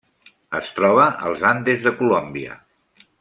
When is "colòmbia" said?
2.01-2.57